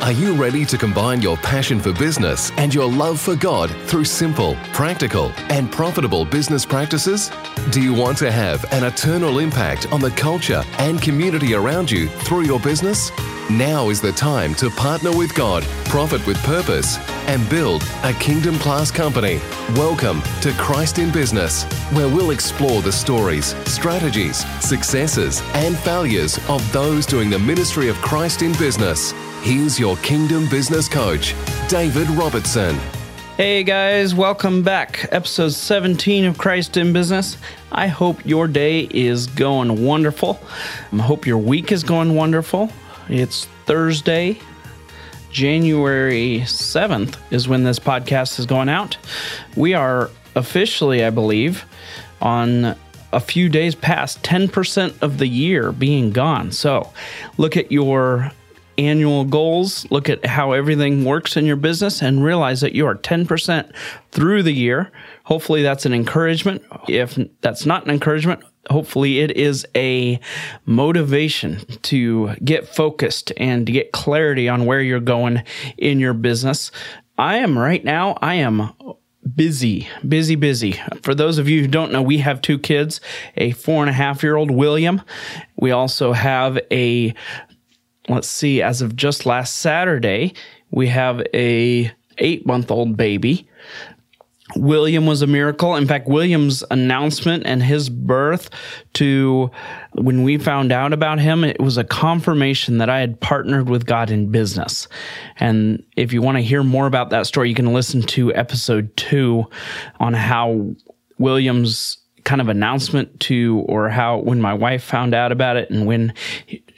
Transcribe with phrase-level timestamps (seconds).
[0.00, 4.04] Are you ready to combine your passion for business and your love for God through
[4.04, 7.30] simple, practical, and profitable business practices?
[7.70, 12.08] Do you want to have an eternal impact on the culture and community around you
[12.08, 13.10] through your business?
[13.50, 18.54] Now is the time to partner with God, profit with purpose, and build a kingdom
[18.60, 19.40] class company.
[19.74, 26.72] Welcome to Christ in Business, where we'll explore the stories, strategies, successes, and failures of
[26.72, 29.10] those doing the ministry of Christ in business.
[29.42, 31.34] Here's your Kingdom Business Coach,
[31.68, 32.78] David Robertson.
[33.36, 35.08] Hey guys, welcome back.
[35.10, 37.36] Episode 17 of Christ in Business.
[37.72, 40.40] I hope your day is going wonderful.
[40.92, 42.70] I hope your week is going wonderful.
[43.10, 44.38] It's Thursday,
[45.32, 48.98] January 7th is when this podcast is going out.
[49.56, 51.64] We are officially, I believe,
[52.20, 52.76] on
[53.12, 56.52] a few days past 10% of the year being gone.
[56.52, 56.92] So
[57.36, 58.30] look at your
[58.78, 62.94] annual goals, look at how everything works in your business, and realize that you are
[62.94, 63.72] 10%
[64.12, 64.92] through the year.
[65.24, 66.62] Hopefully, that's an encouragement.
[66.88, 70.20] If that's not an encouragement, hopefully it is a
[70.66, 75.42] motivation to get focused and to get clarity on where you're going
[75.78, 76.70] in your business.
[77.16, 78.72] I am right now, I am
[79.34, 80.80] busy, busy, busy.
[81.02, 83.00] For those of you who don't know, we have two kids
[83.36, 85.02] a four and a half year old William.
[85.56, 87.14] We also have a,
[88.08, 90.34] let's see, as of just last Saturday,
[90.70, 93.48] we have a eight month old baby.
[94.56, 95.76] William was a miracle.
[95.76, 98.50] In fact, William's announcement and his birth
[98.94, 99.50] to
[99.92, 103.86] when we found out about him, it was a confirmation that I had partnered with
[103.86, 104.88] God in business.
[105.38, 108.96] And if you want to hear more about that story, you can listen to episode
[108.96, 109.44] two
[109.98, 110.74] on how
[111.18, 115.86] William's kind of announcement to or how when my wife found out about it and
[115.86, 116.12] when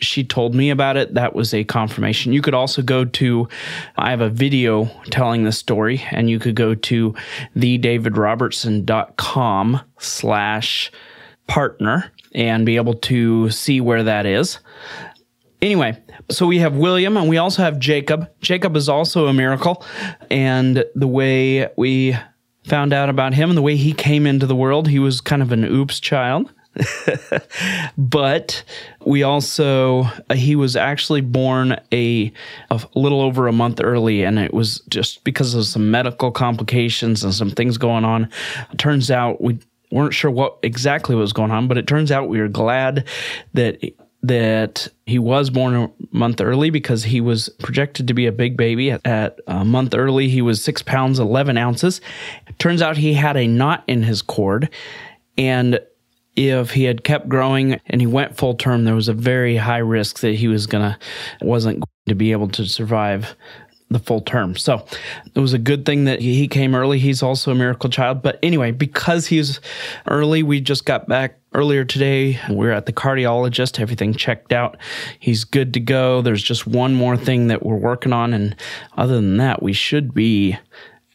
[0.00, 3.48] she told me about it that was a confirmation you could also go to
[3.96, 7.14] i have a video telling the story and you could go to
[7.56, 10.92] thedavidrobertson.com slash
[11.46, 14.58] partner and be able to see where that is
[15.62, 15.96] anyway,
[16.30, 18.28] so we have William and we also have Jacob.
[18.40, 19.84] Jacob is also a miracle.
[20.30, 22.17] And the way we
[22.64, 24.89] found out about him and the way he came into the world.
[24.89, 26.52] He was kind of an oops child.
[27.98, 28.64] but
[29.05, 32.33] we also uh, he was actually born a,
[32.70, 37.24] a little over a month early and it was just because of some medical complications
[37.24, 38.27] and some things going on
[38.73, 39.58] it turns out we
[39.90, 43.06] weren't sure what exactly was going on but it turns out we were glad
[43.52, 43.79] that
[44.22, 48.56] that he was born a month early because he was projected to be a big
[48.56, 48.92] baby.
[49.05, 52.00] At, a month early, he was six pounds, 11 ounces.
[52.58, 54.70] Turns out he had a knot in his cord.
[55.36, 55.80] And
[56.36, 59.78] if he had kept growing and he went full term, there was a very high
[59.78, 60.98] risk that he was gonna,
[61.40, 63.34] wasn't going to be able to survive
[63.92, 64.57] the full term.
[64.57, 64.85] So
[65.35, 66.98] it was a good thing that he came early.
[66.98, 68.23] He's also a miracle child.
[68.23, 69.61] But anyway, because he's
[70.07, 72.41] early, we just got back earlier today.
[72.48, 74.77] We're at the cardiologist, everything checked out.
[75.19, 76.23] He's good to go.
[76.23, 78.33] There's just one more thing that we're working on.
[78.33, 78.57] And
[78.97, 80.59] other than that, we should be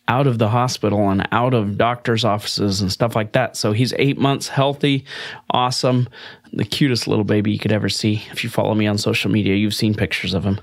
[0.08, 3.58] out of the hospital and out of doctor's offices and stuff like that.
[3.58, 5.04] So he's eight months healthy,
[5.52, 6.08] awesome,
[6.54, 8.24] the cutest little baby you could ever see.
[8.32, 10.60] If you follow me on social media, you've seen pictures of him,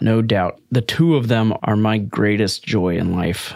[0.00, 0.60] no doubt.
[0.70, 3.54] The two of them are my greatest joy in life.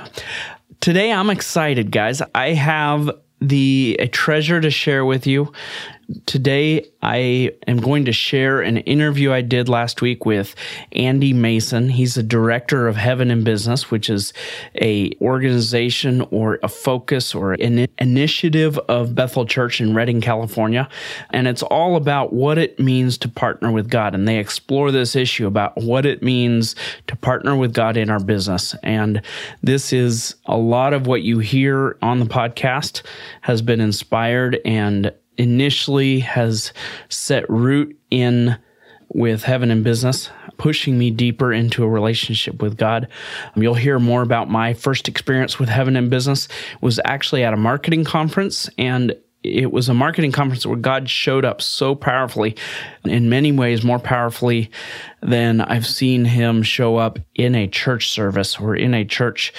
[0.81, 2.23] Today, I'm excited, guys.
[2.35, 3.11] I have
[3.41, 5.53] the a treasure to share with you.
[6.27, 10.55] Today, I am going to share an interview I did last week with
[10.93, 11.89] Andy Mason.
[11.89, 14.33] He's the director of Heaven in Business, which is
[14.81, 20.89] a organization or a focus or an initiative of Bethel Church in Redding, California.
[21.31, 24.15] And it's all about what it means to partner with God.
[24.15, 26.77] And they explore this issue about what it means
[27.07, 28.75] to partner with God in our business.
[28.83, 29.23] And
[29.63, 33.03] this is a lot of what you hear on the podcast
[33.43, 36.73] has been inspired and initially has
[37.09, 38.57] set root in
[39.15, 43.09] with heaven and business, pushing me deeper into a relationship with God.
[43.55, 47.45] Um, you'll hear more about my first experience with heaven and business it was actually
[47.45, 51.95] at a marketing conference and it was a marketing conference where God showed up so
[51.95, 52.57] powerfully,
[53.05, 54.71] in many ways more powerfully
[55.21, 59.53] than I've seen him show up in a church service or in a church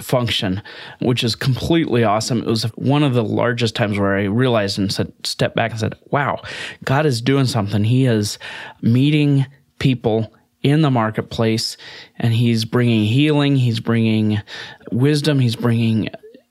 [0.00, 0.62] function,
[1.00, 2.38] which is completely awesome.
[2.38, 5.80] It was one of the largest times where I realized and said, step back and
[5.80, 6.42] said, wow,
[6.84, 7.84] God is doing something.
[7.84, 8.38] He is
[8.82, 9.46] meeting
[9.78, 10.32] people
[10.62, 11.76] in the marketplace
[12.16, 14.40] and he's bringing healing, he's bringing
[14.90, 16.08] wisdom, he's bringing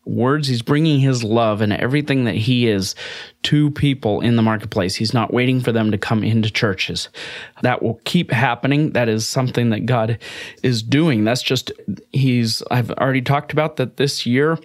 [0.08, 0.48] words.
[0.48, 2.96] He's bringing his love and everything that he is
[3.44, 4.96] to people in the marketplace.
[4.96, 7.10] He's not waiting for them to come into churches.
[7.62, 8.92] That will keep happening.
[8.92, 10.20] That is something that God
[10.64, 11.24] is doing.
[11.24, 11.72] That's just,
[12.12, 14.58] he's, I've already talked about that this year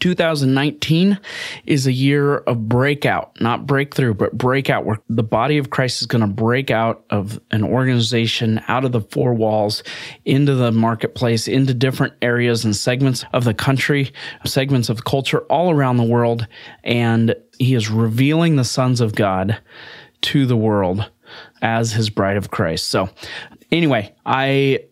[0.00, 1.18] 2019
[1.66, 6.06] is a year of breakout, not breakthrough, but breakout, where the body of Christ is
[6.06, 9.82] going to break out of an organization, out of the four walls,
[10.24, 14.12] into the marketplace, into different areas and segments of the country,
[14.44, 16.46] segments of culture all around the world.
[16.82, 19.60] And he is revealing the sons of God
[20.22, 21.10] to the world
[21.62, 22.86] as his bride of Christ.
[22.86, 23.08] So,
[23.70, 24.84] anyway, I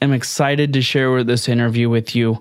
[0.00, 2.40] am excited to share this interview with you.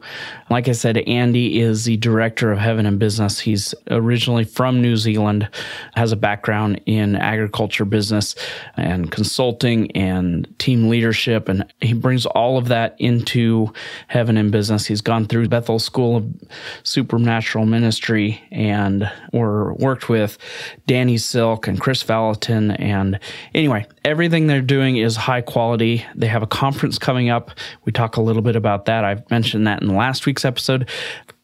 [0.49, 3.39] Like I said, Andy is the director of Heaven and Business.
[3.39, 5.49] He's originally from New Zealand,
[5.95, 8.35] has a background in agriculture business
[8.75, 11.49] and consulting and team leadership.
[11.49, 13.73] And he brings all of that into
[14.07, 14.85] Heaven and Business.
[14.85, 16.25] He's gone through Bethel School of
[16.83, 20.37] Supernatural Ministry and or worked with
[20.85, 22.71] Danny Silk and Chris Valentin.
[22.71, 23.19] And
[23.53, 26.05] anyway, everything they're doing is high quality.
[26.15, 27.51] They have a conference coming up.
[27.83, 29.03] We talk a little bit about that.
[29.03, 30.89] I've mentioned that in last week's episode.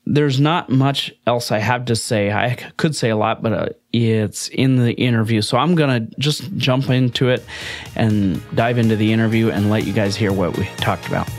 [0.05, 2.31] There's not much else I have to say.
[2.31, 5.41] I could say a lot, but uh, it's in the interview.
[5.41, 7.43] So I'm going to just jump into it
[7.97, 11.29] and dive into the interview and let you guys hear what we talked about.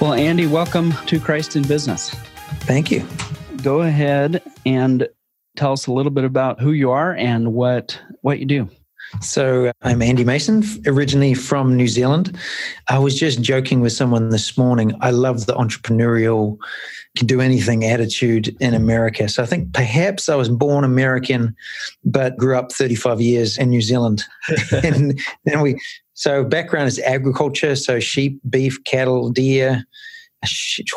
[0.00, 2.10] Well, Andy, welcome to Christ in Business.
[2.60, 3.04] Thank you.
[3.62, 5.08] Go ahead and
[5.56, 8.68] tell us a little bit about who you are and what what you do.
[9.20, 12.36] So I'm Andy Mason, originally from New Zealand.
[12.88, 14.94] I was just joking with someone this morning.
[15.00, 16.58] I love the entrepreneurial,
[17.16, 19.28] can do anything attitude in America.
[19.28, 21.56] So I think perhaps I was born American,
[22.04, 24.24] but grew up 35 years in New Zealand.
[24.84, 25.80] and then we,
[26.14, 27.76] so background is agriculture.
[27.76, 29.84] So sheep, beef, cattle, deer,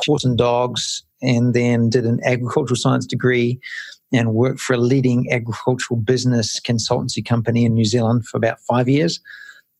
[0.05, 3.59] horse and dogs, and then did an agricultural science degree
[4.11, 8.89] and worked for a leading agricultural business consultancy company in New Zealand for about five
[8.89, 9.19] years.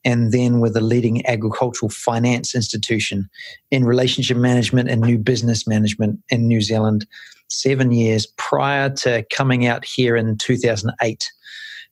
[0.03, 3.29] And then with a leading agricultural finance institution
[3.69, 7.05] in relationship management and new business management in New Zealand,
[7.49, 11.31] seven years prior to coming out here in 2008,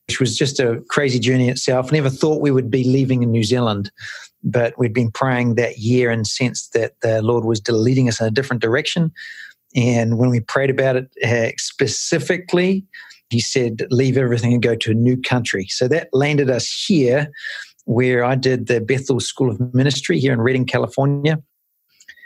[0.07, 1.91] which was just a crazy journey itself.
[1.91, 3.91] Never thought we would be leaving in New Zealand,
[4.43, 8.25] but we'd been praying that year and sensed that the Lord was leading us in
[8.25, 9.11] a different direction
[9.75, 12.85] and when we prayed about it uh, specifically,
[13.29, 15.65] he said, leave everything and go to a new country.
[15.67, 17.31] So that landed us here,
[17.85, 21.41] where I did the Bethel School of Ministry here in Redding, California.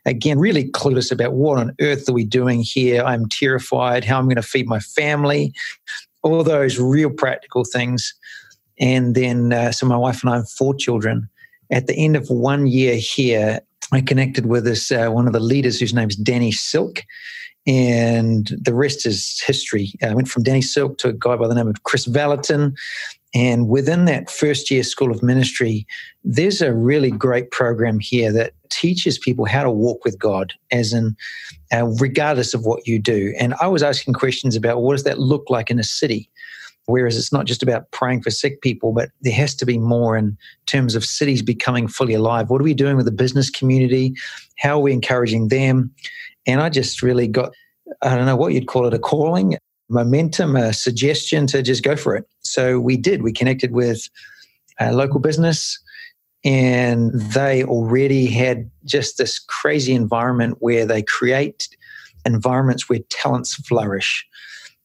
[0.05, 3.03] Again, really clueless about what on earth are we doing here.
[3.03, 5.53] I'm terrified, how I'm going to feed my family,
[6.21, 8.13] all those real practical things.
[8.79, 11.29] And then, uh, so my wife and I have four children.
[11.71, 15.39] At the end of one year here, I connected with this uh, one of the
[15.39, 17.03] leaders whose name is Danny Silk,
[17.67, 19.93] and the rest is history.
[20.01, 22.75] I went from Danny Silk to a guy by the name of Chris Valentin,
[23.33, 25.87] And within that first year School of Ministry,
[26.23, 30.93] there's a really great program here that teaches people how to walk with God, as
[30.93, 31.15] in,
[31.71, 33.33] uh, regardless of what you do.
[33.39, 36.29] And I was asking questions about what does that look like in a city?
[36.85, 40.17] Whereas it's not just about praying for sick people, but there has to be more
[40.17, 42.49] in terms of cities becoming fully alive.
[42.49, 44.13] What are we doing with the business community?
[44.57, 45.91] How are we encouraging them?
[46.45, 47.53] And I just really got,
[48.01, 49.57] I don't know what you'd call it, a calling,
[49.89, 52.27] momentum, a suggestion to just go for it.
[52.41, 53.21] So we did.
[53.21, 54.09] We connected with
[54.79, 55.79] a local business
[56.43, 61.69] and they already had just this crazy environment where they create
[62.25, 64.25] environments where talents flourish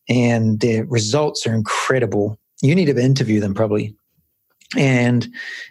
[0.09, 2.38] and their results are incredible.
[2.62, 3.95] You need to interview them probably.
[4.77, 5.29] And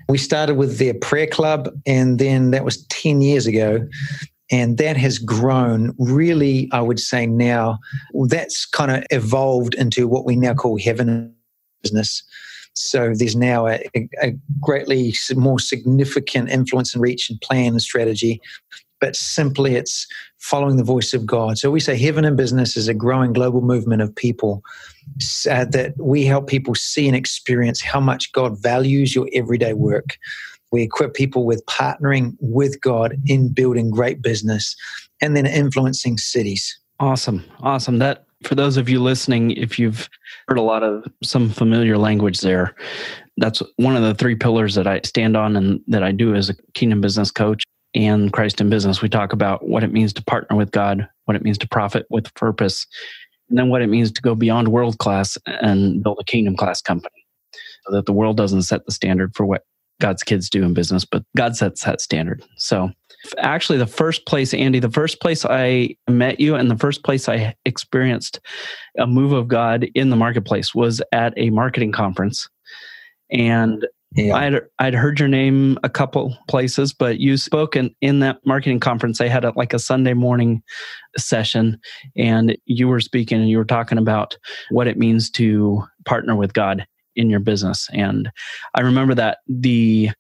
[0.09, 3.87] we started with their prayer club, and then that was 10 years ago.
[4.49, 7.79] And that has grown really, I would say now,
[8.27, 11.35] that's kind of evolved into what we now call heaven
[11.83, 12.23] business.
[12.73, 13.83] So there's now a,
[14.21, 18.39] a, greatly more significant influence and reach and plan and strategy
[18.99, 20.07] but simply it's
[20.39, 21.57] following the voice of God.
[21.57, 24.63] So we say Heaven and Business is a growing global movement of people
[25.49, 30.17] uh, that we help people see and experience how much God values your everyday work.
[30.71, 34.75] We equip people with partnering with God in building great business
[35.21, 36.77] and then influencing cities.
[36.99, 37.43] Awesome.
[37.61, 37.99] Awesome.
[37.99, 40.09] That for those of you listening, if you've
[40.47, 42.75] heard a lot of some familiar language there,
[43.37, 46.49] that's one of the three pillars that I stand on and that I do as
[46.49, 47.63] a kingdom business coach
[47.97, 51.35] and Christ in Business, we talk about what it means to partner with God, what
[51.35, 52.85] it means to profit with purpose,
[53.49, 56.81] and then what it means to go beyond world class and build a kingdom class
[56.81, 57.25] company
[57.85, 59.63] so that the world doesn't set the standard for what
[59.99, 62.43] God's kids do in business, but God sets that standard.
[62.57, 62.91] So,
[63.39, 67.27] actually, the first place, Andy, the first place I met you and the first place
[67.27, 68.39] I experienced
[68.99, 72.47] a move of God in the marketplace was at a marketing conference.
[73.31, 74.35] And yeah.
[74.35, 78.79] I'd, I'd heard your name a couple places, but you spoke in, in that marketing
[78.79, 79.17] conference.
[79.17, 80.63] They had a, like a Sunday morning
[81.17, 81.79] session,
[82.15, 84.37] and you were speaking and you were talking about
[84.69, 86.85] what it means to partner with God
[87.15, 87.89] in your business.
[87.91, 88.29] And
[88.75, 90.11] I remember that the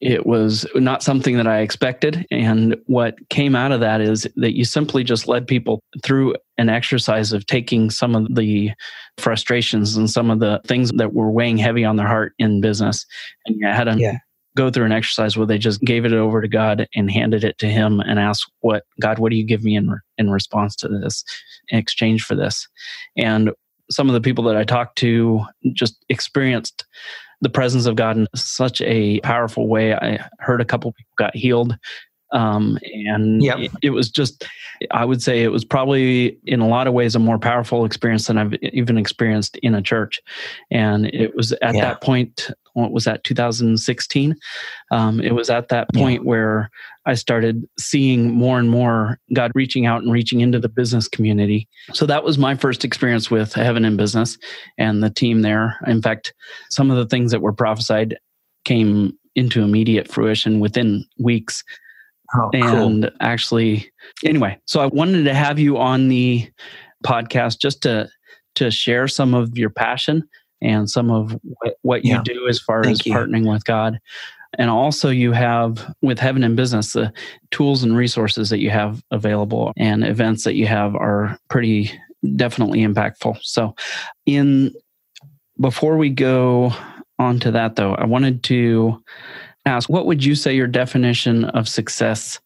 [0.00, 2.24] it was not something that I expected.
[2.30, 6.68] And what came out of that is that you simply just led people through an
[6.68, 8.70] exercise of taking some of the
[9.16, 13.04] frustrations and some of the things that were weighing heavy on their heart in business.
[13.46, 14.18] And you had them yeah.
[14.56, 17.58] go through an exercise where they just gave it over to God and handed it
[17.58, 20.88] to Him and asked, What, God, what do you give me in, in response to
[20.88, 21.24] this,
[21.70, 22.68] in exchange for this?
[23.16, 23.50] And
[23.90, 26.84] some of the people that I talked to just experienced
[27.40, 29.94] the presence of God in such a powerful way.
[29.94, 31.76] I heard a couple people got healed.
[32.30, 33.58] Um, and yep.
[33.58, 34.46] it, it, was just,
[34.90, 38.26] I would say it was probably in a lot of ways a more powerful experience
[38.26, 40.20] than I've even experienced in a church.
[40.70, 41.80] And it was at yeah.
[41.80, 44.36] that point, what was that, 2016?
[44.90, 46.28] Um, it was at that point yeah.
[46.28, 46.70] where
[47.06, 51.68] I started seeing more and more God reaching out and reaching into the business community.
[51.92, 54.38] So that was my first experience with Heaven in Business
[54.76, 55.76] and the team there.
[55.86, 56.34] In fact,
[56.70, 58.18] some of the things that were prophesied
[58.64, 61.62] came into immediate fruition within weeks.
[62.34, 63.10] Oh, and cool.
[63.20, 63.90] actually,
[64.22, 66.50] anyway, so I wanted to have you on the
[67.04, 68.10] podcast just to
[68.56, 70.28] to share some of your passion
[70.60, 72.22] and some of what, what you yeah.
[72.24, 73.12] do as far Thank as you.
[73.12, 73.98] partnering with God.
[74.56, 77.12] And also, you have with Heaven and Business, the
[77.50, 81.92] tools and resources that you have available and events that you have are pretty
[82.36, 83.38] definitely impactful.
[83.42, 83.74] So,
[84.24, 84.72] in
[85.60, 86.72] before we go
[87.18, 89.02] on to that, though, I wanted to
[89.66, 92.40] ask what would you say your definition of success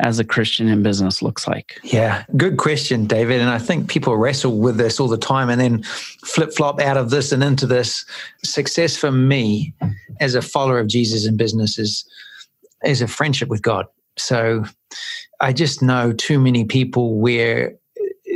[0.00, 1.78] as a Christian in business looks like?
[1.82, 3.40] Yeah, good question, David.
[3.40, 5.82] And I think people wrestle with this all the time and then
[6.24, 8.04] flip flop out of this and into this.
[8.44, 9.74] Success for me
[10.20, 12.04] as a follower of Jesus in business is,
[12.84, 13.86] is a friendship with God.
[14.16, 14.64] So
[15.40, 17.74] I just know too many people where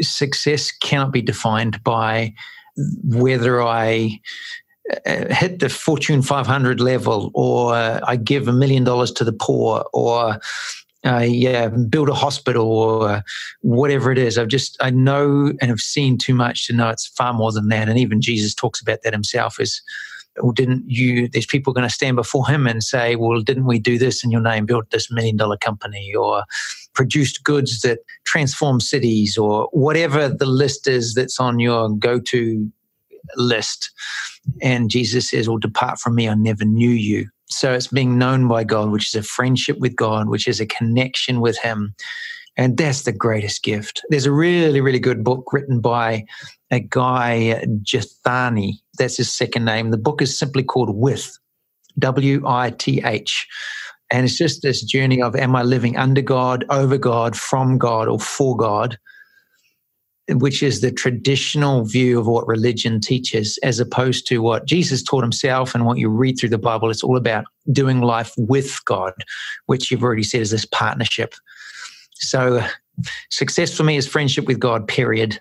[0.01, 2.35] success cannot be defined by
[3.05, 4.21] whether I
[5.07, 9.33] Uh, hit the Fortune 500 level, or uh, I give a million dollars to the
[9.33, 10.39] poor, or
[11.05, 13.23] uh, yeah, build a hospital or uh,
[13.61, 14.39] whatever it is.
[14.39, 17.69] I've just I know and have seen too much to know it's far more than
[17.69, 17.89] that.
[17.89, 19.61] And even Jesus talks about that himself.
[19.61, 19.83] Is
[20.43, 21.29] well, didn't you?
[21.29, 24.31] There's people going to stand before him and say, "Well, didn't we do this in
[24.31, 24.67] your name?
[24.67, 26.45] Built this million dollar company or
[26.95, 32.71] produced goods that transform cities or whatever the list is that's on your go to
[33.37, 33.91] list."
[34.63, 37.29] And Jesus says, Well, depart from me, I never knew you.
[37.49, 40.67] So it's being known by God, which is a friendship with God, which is a
[40.67, 41.95] connection with Him.
[42.57, 44.03] And that's the greatest gift.
[44.11, 46.25] There's a really, really good book written by
[46.71, 48.75] a guy, Jethani.
[48.97, 49.91] That's his second name.
[49.91, 51.37] The book is simply called With,
[51.99, 53.47] W I T H.
[54.11, 58.07] And it's just this journey of am I living under God, over God, from God,
[58.07, 58.99] or for God?
[60.29, 65.23] Which is the traditional view of what religion teaches, as opposed to what Jesus taught
[65.23, 66.91] himself and what you read through the Bible.
[66.91, 69.13] It's all about doing life with God,
[69.67, 71.35] which you've already said is this partnership.
[72.15, 72.65] So,
[73.31, 75.41] success for me is friendship with God, period.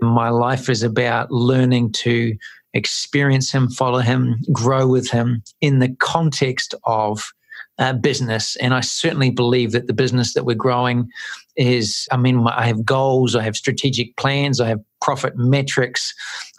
[0.00, 2.36] My life is about learning to
[2.74, 7.32] experience Him, follow Him, grow with Him in the context of
[7.78, 8.56] uh, business.
[8.56, 11.10] And I certainly believe that the business that we're growing
[11.56, 16.12] is, I mean, I have goals, I have strategic plans, I have profit metrics.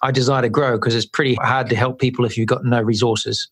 [0.03, 2.81] I desire to grow because it's pretty hard to help people if you've got no
[2.81, 3.49] resources.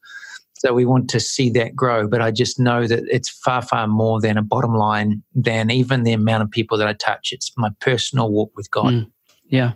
[0.58, 2.08] So we want to see that grow.
[2.08, 6.04] But I just know that it's far, far more than a bottom line, than even
[6.04, 7.30] the amount of people that I touch.
[7.32, 8.94] It's my personal walk with God.
[8.94, 9.12] Mm,
[9.48, 9.74] yeah.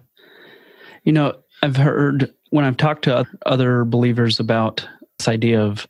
[1.04, 4.88] You know, I've heard when I've talked to other believers about
[5.20, 5.86] this idea of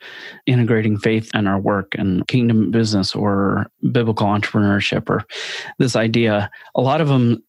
[0.47, 5.23] integrating faith in our work and kingdom business or biblical entrepreneurship or
[5.77, 7.41] this idea a lot of them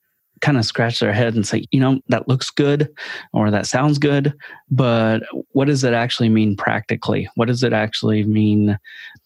[0.42, 2.88] kind of scratch their head and say, you know, that looks good
[3.34, 4.32] or that sounds good,
[4.70, 5.22] but
[5.52, 7.28] what does it actually mean practically?
[7.34, 8.78] What does it actually mean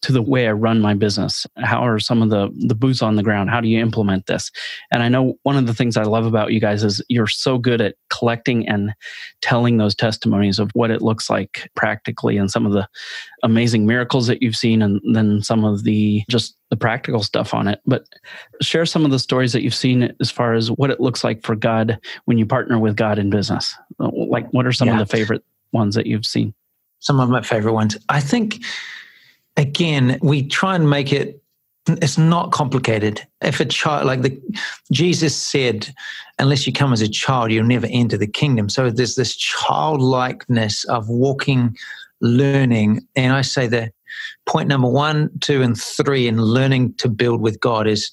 [0.04, 1.46] to the way I run my business?
[1.56, 3.50] How are some of the the boots on the ground?
[3.50, 4.50] How do you implement this?
[4.92, 7.58] And I know one of the things I love about you guys is you're so
[7.58, 8.94] good at collecting and
[9.40, 12.88] telling those testimonies of what it looks like practically and some of the
[13.42, 17.68] amazing miracles that you've seen and then some of the just the practical stuff on
[17.68, 17.80] it.
[17.86, 18.04] But
[18.62, 21.42] share some of the stories that you've seen as far as what it looks like
[21.42, 23.74] for God when you partner with God in business.
[23.98, 24.94] Like, what are some yeah.
[24.94, 26.54] of the favorite ones that you've seen?
[27.04, 27.96] some of my favorite ones.
[28.08, 28.64] I think,
[29.56, 31.40] again, we try and make it
[31.86, 33.26] it's not complicated.
[33.42, 34.40] If a child, like the
[34.90, 35.92] Jesus said,
[36.38, 38.68] unless you come as a child, you'll never enter the kingdom.
[38.68, 41.76] So there's this childlikeness of walking,
[42.22, 43.02] learning.
[43.16, 43.92] And I say that
[44.46, 48.10] point number one, two, and three in learning to build with God is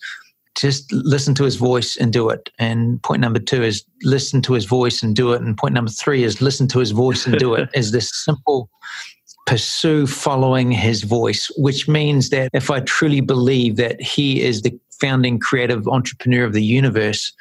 [0.57, 2.49] just listen to his voice and do it.
[2.59, 5.41] And point number two is listen to his voice and do it.
[5.41, 7.69] And point number three is listen to his voice and do it.
[7.73, 8.69] is this simple
[9.51, 14.71] pursue following his voice, which means that if I truly believe that he is the
[14.91, 17.33] founding creative entrepreneur of the universe,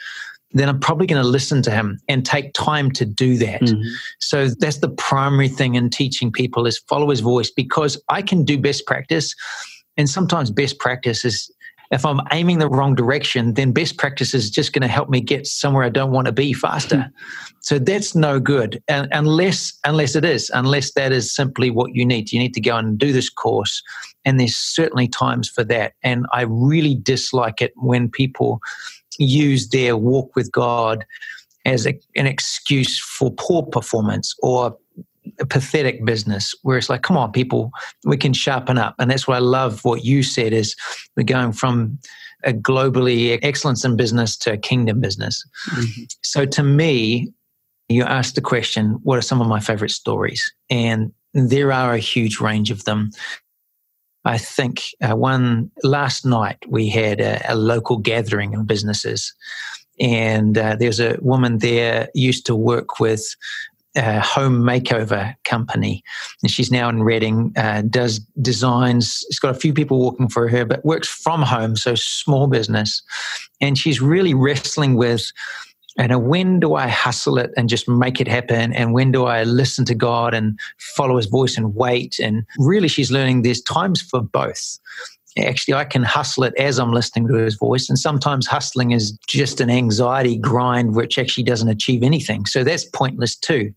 [0.50, 3.60] then I'm probably going to listen to him and take time to do that.
[3.60, 3.88] Mm-hmm.
[4.18, 8.42] So that's the primary thing in teaching people is follow his voice because I can
[8.42, 9.32] do best practice.
[9.96, 11.48] And sometimes best practice is
[11.90, 15.20] if I'm aiming the wrong direction, then best practice is just going to help me
[15.20, 16.96] get somewhere I don't want to be faster.
[16.96, 17.54] Hmm.
[17.60, 22.06] so that's no good and unless unless it is, unless that is simply what you
[22.06, 22.32] need.
[22.32, 23.82] You need to go and do this course.
[24.24, 25.94] And there's certainly times for that.
[26.02, 28.60] And I really dislike it when people
[29.18, 31.04] use their walk with God
[31.64, 34.76] as a, an excuse for poor performance or
[35.40, 37.70] a pathetic business where it's like, come on, people,
[38.04, 38.94] we can sharpen up.
[38.98, 40.76] And that's why I love what you said is
[41.16, 41.98] we're going from
[42.44, 45.44] a globally excellence in business to a kingdom business.
[45.70, 46.02] Mm-hmm.
[46.22, 47.32] So to me,
[47.88, 50.52] you asked the question, what are some of my favorite stories?
[50.70, 53.10] And there are a huge range of them.
[54.24, 59.34] I think uh, one last night we had a, a local gathering of businesses
[60.00, 63.36] and uh, there's a woman there used to work with
[63.96, 66.02] a home makeover company,
[66.42, 67.52] and she's now in Redding.
[67.56, 69.24] Uh, does designs.
[69.30, 73.02] She's got a few people working for her, but works from home, so small business.
[73.60, 75.32] And she's really wrestling with,
[75.98, 79.24] you know, when do I hustle it and just make it happen, and when do
[79.24, 82.18] I listen to God and follow His voice and wait?
[82.20, 84.78] And really, she's learning there's times for both
[85.38, 87.88] actually I can hustle it as I'm listening to his voice.
[87.88, 92.46] And sometimes hustling is just an anxiety grind which actually doesn't achieve anything.
[92.46, 93.72] So that's pointless too.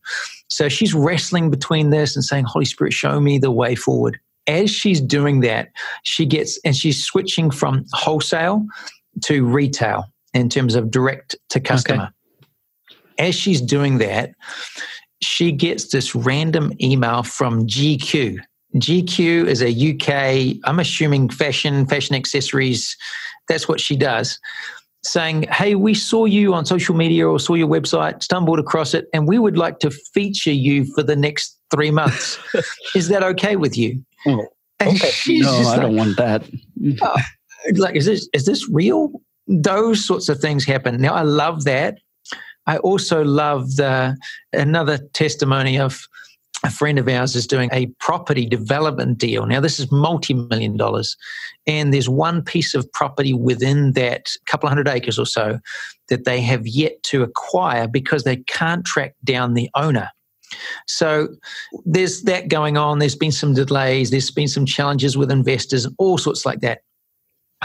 [0.47, 4.19] So she's wrestling between this and saying, Holy Spirit, show me the way forward.
[4.47, 5.69] As she's doing that,
[6.03, 8.65] she gets and she's switching from wholesale
[9.21, 12.03] to retail in terms of direct to customer.
[12.03, 13.27] Okay.
[13.27, 14.31] As she's doing that,
[15.21, 18.39] she gets this random email from GQ,
[18.75, 22.97] GQ is a UK, I'm assuming fashion, fashion accessories.
[23.47, 24.39] That's what she does.
[25.03, 29.07] Saying, hey, we saw you on social media or saw your website, stumbled across it,
[29.13, 32.39] and we would like to feature you for the next three months.
[32.95, 34.03] is that okay with you?
[34.25, 34.47] Oh,
[34.81, 35.11] okay.
[35.41, 36.49] No, I like, don't want that.
[37.01, 37.17] oh,
[37.75, 39.21] like, is this is this real?
[39.45, 41.01] Those sorts of things happen.
[41.01, 41.99] Now, I love that.
[42.65, 44.15] I also love the
[44.53, 46.07] another testimony of
[46.63, 49.45] a friend of ours is doing a property development deal.
[49.45, 51.17] Now, this is multi million dollars,
[51.67, 55.59] and there's one piece of property within that couple hundred acres or so
[56.09, 60.09] that they have yet to acquire because they can't track down the owner.
[60.87, 61.29] So
[61.85, 62.99] there's that going on.
[62.99, 66.81] There's been some delays, there's been some challenges with investors, and all sorts like that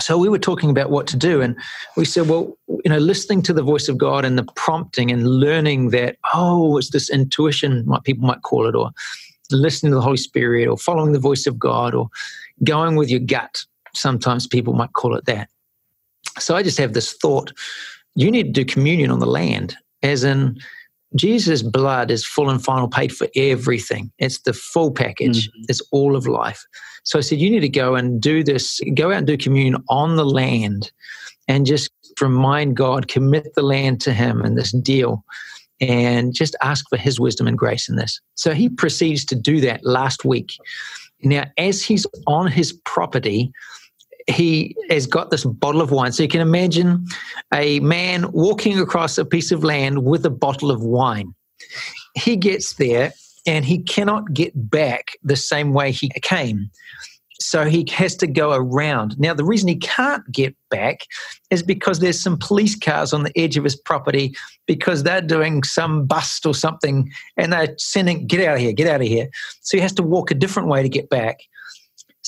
[0.01, 1.57] so we were talking about what to do and
[1.97, 5.27] we said well you know listening to the voice of god and the prompting and
[5.27, 8.91] learning that oh it's this intuition what people might call it or
[9.51, 12.09] listening to the holy spirit or following the voice of god or
[12.65, 13.65] going with your gut.
[13.95, 15.49] Sometimes people might call it that.
[16.39, 17.53] So i just have this thought
[18.15, 20.59] you need to do communion on the land as in
[21.17, 24.13] Jesus' blood is full and final paid for everything.
[24.19, 25.49] It's the full package.
[25.49, 25.65] Mm-hmm.
[25.69, 26.65] It's all of life.
[27.05, 29.83] So I said, you need to go and do this, go out and do communion
[29.89, 30.91] on the land
[31.47, 31.91] and just
[32.21, 35.25] remind God, commit the land to Him in this deal
[35.81, 38.21] and just ask for His wisdom and grace in this.
[38.35, 40.53] So he proceeds to do that last week.
[41.23, 43.51] Now, as he's on his property,
[44.29, 46.13] he has got this bottle of wine.
[46.13, 47.07] So you can imagine
[47.53, 51.35] a man walking across a piece of land with a bottle of wine.
[52.15, 53.13] He gets there
[53.47, 56.71] and he cannot get back the same way he came.
[57.41, 59.19] So he has to go around.
[59.19, 61.03] Now, the reason he can't get back
[61.51, 64.35] is because there's some police cars on the edge of his property
[64.67, 68.89] because they're doing some bust or something and they're sending, get out of here, get
[68.89, 69.29] out of here.
[69.63, 71.39] So he has to walk a different way to get back.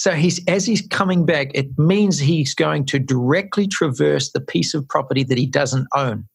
[0.01, 4.73] So he's as he's coming back, it means he's going to directly traverse the piece
[4.73, 6.27] of property that he doesn't own.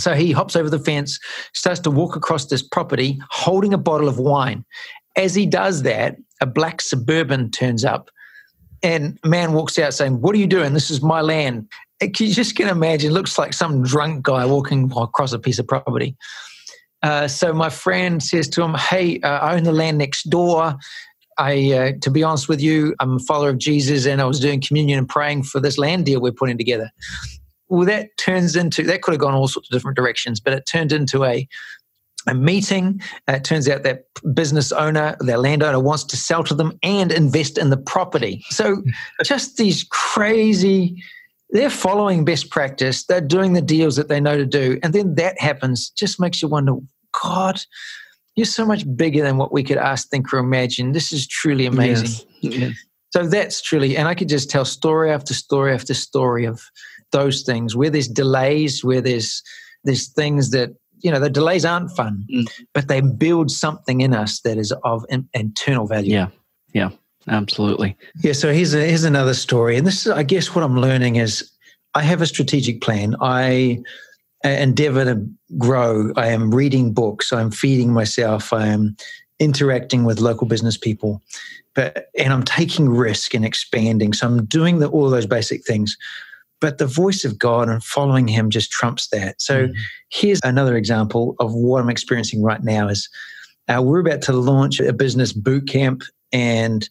[0.00, 1.20] So he hops over the fence,
[1.54, 4.64] starts to walk across this property holding a bottle of wine.
[5.14, 8.10] As he does that, a black suburban turns up
[8.82, 10.74] and a man walks out saying, What are you doing?
[10.74, 11.68] This is my land.
[12.02, 16.16] You just can imagine, looks like some drunk guy walking across a piece of property.
[17.04, 20.76] Uh, so my friend says to him, "Hey, uh, I own the land next door.
[21.40, 24.38] I, uh, to be honest with you, I'm a follower of Jesus, and I was
[24.38, 26.90] doing communion and praying for this land deal we're putting together."
[27.68, 30.66] Well, that turns into that could have gone all sorts of different directions, but it
[30.66, 31.48] turned into a
[32.26, 33.00] a meeting.
[33.28, 37.10] Uh, it turns out that business owner, their landowner, wants to sell to them and
[37.10, 38.44] invest in the property.
[38.50, 38.82] So,
[39.24, 41.02] just these crazy.
[41.52, 43.04] They're following best practice.
[43.04, 45.90] They're doing the deals that they know to do, and then that happens.
[45.90, 46.74] Just makes you wonder,
[47.22, 47.60] God,
[48.36, 50.92] you're so much bigger than what we could ask, think, or imagine.
[50.92, 52.26] This is truly amazing.
[52.40, 52.58] Yes.
[52.58, 52.72] Yes.
[53.12, 56.62] So that's truly, and I could just tell story after story after story of
[57.10, 59.42] those things where there's delays, where there's
[59.82, 62.48] there's things that you know the delays aren't fun, mm.
[62.72, 66.12] but they build something in us that is of in, internal value.
[66.12, 66.28] Yeah,
[66.72, 66.90] yeah,
[67.26, 67.96] absolutely.
[68.22, 68.32] Yeah.
[68.32, 71.50] So here's a, here's another story, and this is, I guess, what I'm learning is
[71.94, 73.16] I have a strategic plan.
[73.20, 73.80] I
[74.48, 75.26] endeavor to
[75.58, 76.12] grow.
[76.16, 77.32] I am reading books.
[77.32, 78.52] I'm feeding myself.
[78.52, 78.96] I am
[79.38, 81.22] interacting with local business people,
[81.74, 84.12] but and I'm taking risk and expanding.
[84.12, 85.96] So I'm doing the, all those basic things
[86.60, 89.40] but the voice of God and following Him just trumps that.
[89.40, 89.72] So mm-hmm.
[90.10, 93.08] here's another example of what I'm experiencing right now is
[93.68, 96.88] uh, we're about to launch a business boot camp and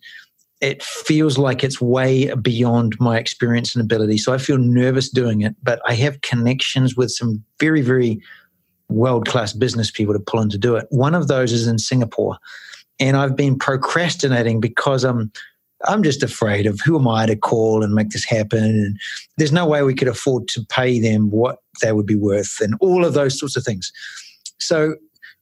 [0.62, 4.18] it feels like it's way beyond my experience and ability.
[4.18, 8.22] So I feel nervous doing it, but I have connections with some very, very
[8.90, 10.88] world class business people to pull in to do it.
[10.90, 12.38] One of those is in Singapore.
[13.00, 15.32] And I've been procrastinating because I'm
[15.86, 18.64] I'm just afraid of who am I to call and make this happen.
[18.64, 19.00] And
[19.38, 22.76] there's no way we could afford to pay them what they would be worth and
[22.82, 23.94] all of those sorts of things.
[24.60, 24.96] So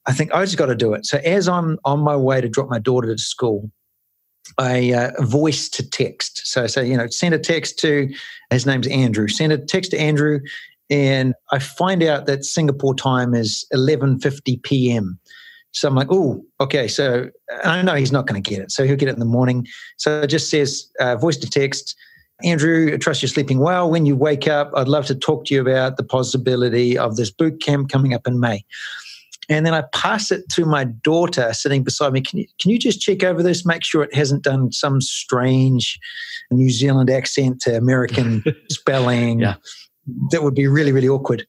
[0.06, 1.08] I think I just got to do it.
[1.08, 3.72] So as I'm on my way to drop my daughter to school,
[4.58, 6.42] I uh, voice to text.
[6.46, 8.12] So I say, you know, send a text to,
[8.50, 10.40] his name's Andrew, send a text to Andrew.
[10.90, 15.20] And I find out that Singapore time is 11.50 p.m.
[15.72, 16.88] So I'm like, oh, okay.
[16.88, 17.30] So
[17.64, 18.72] I know he's not going to get it.
[18.72, 19.68] So he'll get it in the morning.
[19.98, 21.96] So it just says uh, voice to text.
[22.44, 23.90] Andrew, I trust you're sleeping well.
[23.90, 27.32] When you wake up, I'd love to talk to you about the possibility of this
[27.32, 28.64] boot camp coming up in May.
[29.50, 32.22] And then I pass it to my daughter sitting beside me.
[32.22, 33.66] Can you, can you just check over this?
[33.66, 36.00] Make sure it hasn't done some strange
[36.52, 39.40] New Zealand accent to American spelling.
[39.40, 39.56] Yeah.
[40.32, 41.46] That would be really, really awkward.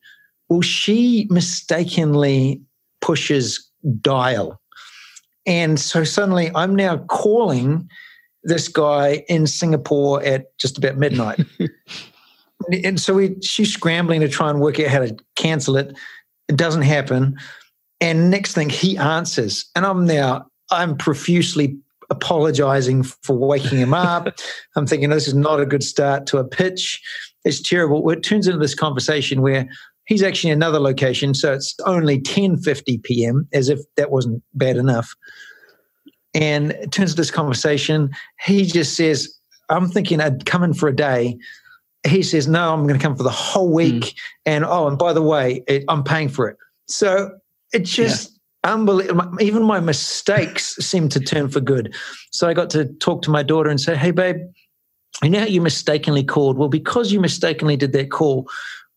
[0.48, 2.62] Well, she mistakenly
[3.00, 3.68] pushes
[4.00, 4.60] dial.
[5.46, 7.88] And so suddenly I'm now calling
[8.44, 11.40] this guy in Singapore at just about midnight.
[12.84, 15.96] and so we, she's scrambling to try and work out how to cancel it.
[16.48, 17.36] It doesn't happen.
[18.00, 19.68] And next thing he answers.
[19.74, 21.76] And I'm now, I'm profusely
[22.10, 24.38] apologizing for waking him up.
[24.76, 27.02] I'm thinking this is not a good start to a pitch.
[27.44, 28.08] It's terrible.
[28.10, 29.68] It turns into this conversation where
[30.08, 33.46] He's actually in another location, so it's only 10:50 p.m.
[33.52, 35.14] As if that wasn't bad enough.
[36.32, 38.10] And it turns to this conversation.
[38.40, 39.30] He just says,
[39.68, 41.36] "I'm thinking I'd come in for a day."
[42.06, 44.14] He says, "No, I'm going to come for the whole week." Mm.
[44.46, 46.56] And oh, and by the way, it, I'm paying for it.
[46.86, 47.30] So
[47.72, 48.30] it just.
[48.30, 49.40] Yeah unbelievable.
[49.40, 51.94] Even my mistakes seem to turn for good.
[52.32, 54.38] So I got to talk to my daughter and say, "Hey, babe,
[55.22, 56.58] you know how you mistakenly called?
[56.58, 58.48] Well, because you mistakenly did that call,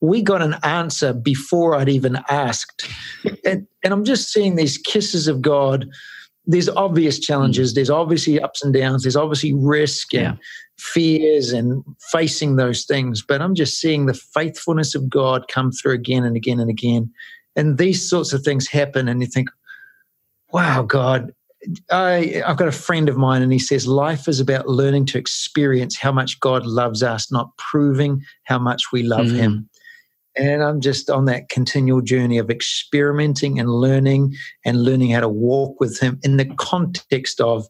[0.01, 2.88] we got an answer before I'd even asked.
[3.45, 5.88] And, and I'm just seeing these kisses of God.
[6.45, 7.75] There's obvious challenges, mm.
[7.75, 10.34] there's obviously ups and downs, there's obviously risk and yeah.
[10.79, 13.21] fears and facing those things.
[13.21, 17.12] But I'm just seeing the faithfulness of God come through again and again and again.
[17.56, 19.50] And these sorts of things happen, and you think,
[20.52, 21.32] wow, God,
[21.92, 25.18] I, have got a friend of mine, and he says life is about learning to
[25.18, 29.36] experience how much God loves us, not proving how much we love mm.
[29.36, 29.70] Him.
[30.38, 34.34] And I'm just on that continual journey of experimenting and learning
[34.66, 37.68] and learning how to walk with him in the context of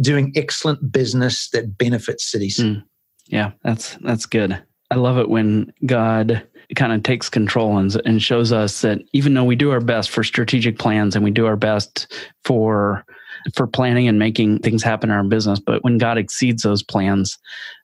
[0.00, 2.58] doing excellent business that benefits cities.
[2.58, 2.84] Mm.
[3.26, 4.62] Yeah, that's that's good.
[4.90, 9.34] I love it when God kind of takes control and, and shows us that even
[9.34, 12.12] though we do our best for strategic plans and we do our best
[12.44, 13.04] for
[13.54, 15.60] for planning and making things happen in our business.
[15.60, 17.38] But when God exceeds those plans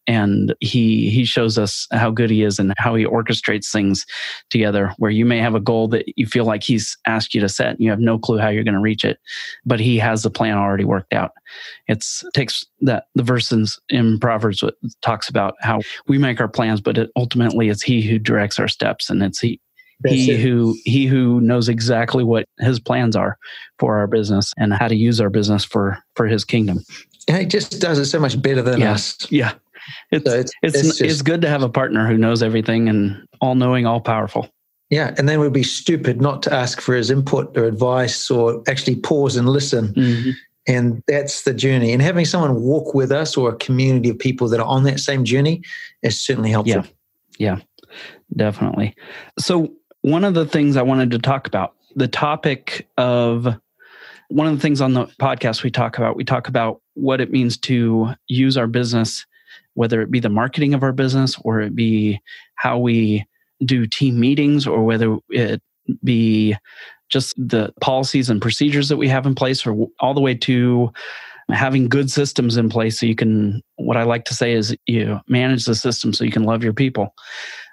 [0.07, 4.07] and he he shows us how good he is and how he orchestrates things
[4.49, 7.49] together where you may have a goal that you feel like he's asked you to
[7.49, 9.19] set and you have no clue how you're going to reach it
[9.65, 11.33] but he has the plan already worked out
[11.87, 14.65] it's takes that the verses in proverbs
[15.03, 18.69] talks about how we make our plans but it, ultimately it's he who directs our
[18.69, 19.61] steps and it's he
[20.03, 20.41] that's he it.
[20.41, 23.37] who he who knows exactly what his plans are
[23.79, 26.81] for our business and how to use our business for for his kingdom.
[27.29, 28.93] And he just does it so much better than yeah.
[28.93, 29.31] us.
[29.31, 29.53] Yeah.
[30.11, 32.89] It's, so it's, it's, it's, just, it's, good to have a partner who knows everything
[32.89, 34.49] and all knowing, all powerful.
[34.91, 38.63] Yeah, and then we'd be stupid not to ask for his input or advice or
[38.69, 39.95] actually pause and listen.
[39.95, 40.31] Mm-hmm.
[40.67, 41.93] And that's the journey.
[41.93, 45.01] And having someone walk with us or a community of people that are on that
[45.01, 45.63] same journey
[46.03, 46.85] is certainly helpful.
[47.39, 47.61] Yeah, yeah
[48.37, 48.95] definitely.
[49.39, 53.47] So, one of the things I wanted to talk about the topic of
[54.29, 57.33] one of the things on the podcast we talk about, we talk about what it
[57.33, 59.27] means to use our business,
[59.75, 62.21] whether it be the marketing of our business or it be
[62.55, 63.27] how we
[63.65, 65.61] do team meetings or whether it
[66.05, 66.57] be
[67.09, 70.93] just the policies and procedures that we have in place or all the way to
[71.51, 75.19] having good systems in place so you can what i like to say is you
[75.27, 77.13] manage the system so you can love your people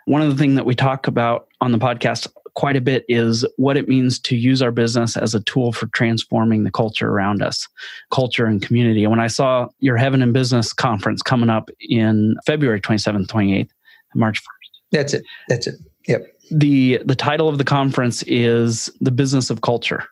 [0.07, 3.45] one of the things that we talk about on the podcast quite a bit is
[3.57, 7.43] what it means to use our business as a tool for transforming the culture around
[7.43, 7.67] us,
[8.09, 9.03] culture and community.
[9.03, 13.69] And when I saw your Heaven and Business conference coming up in February 27th, 28th,
[14.15, 14.69] March 1st.
[14.93, 15.25] That's it.
[15.49, 15.75] That's it.
[16.07, 16.25] Yep.
[16.51, 20.05] The the title of the conference is The Business of Culture.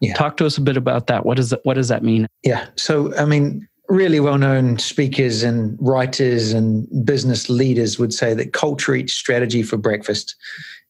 [0.00, 0.14] Yeah.
[0.14, 1.24] Talk to us a bit about that.
[1.24, 2.26] What does that, what does that mean?
[2.42, 2.66] Yeah.
[2.74, 8.52] So I mean, really well known speakers and writers and business leaders would say that
[8.52, 10.36] culture eats strategy for breakfast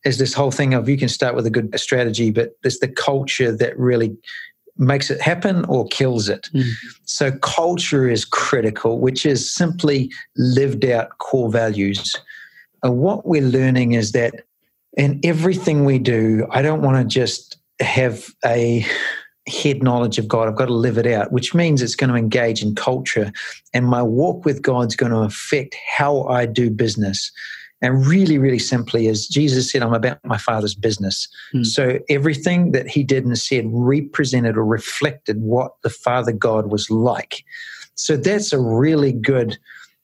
[0.05, 2.89] is this whole thing of you can start with a good strategy, but it's the
[2.89, 4.17] culture that really
[4.79, 6.49] makes it happen or kills it.
[6.55, 6.73] Mm.
[7.05, 12.15] So culture is critical, which is simply lived out core values.
[12.83, 14.35] And what we're learning is that
[14.97, 18.87] in everything we do, I don't want to just have a
[19.51, 20.49] head knowledge of God.
[20.49, 23.33] I've got to live it out, which means it's going to engage in culture.
[23.75, 27.31] And my walk with God's going to affect how I do business.
[27.83, 31.29] And really, really simply, as Jesus said, I'm about my Father's business.
[31.55, 31.67] Mm.
[31.67, 36.91] So everything that he did and said represented or reflected what the Father God was
[36.91, 37.43] like.
[37.95, 39.59] So that's a really good